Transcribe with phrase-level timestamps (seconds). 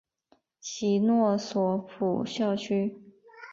[0.59, 2.97] 其诺索普校区。